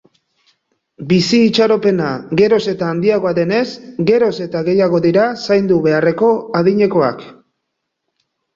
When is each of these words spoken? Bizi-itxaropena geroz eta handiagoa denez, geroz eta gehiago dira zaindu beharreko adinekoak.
Bizi-itxaropena 1.09 2.07
geroz 2.41 2.59
eta 2.73 2.87
handiagoa 2.95 3.35
denez, 3.41 3.61
geroz 4.13 4.31
eta 4.47 4.65
gehiago 4.73 5.03
dira 5.09 5.29
zaindu 5.45 5.81
beharreko 5.87 6.33
adinekoak. 6.65 7.25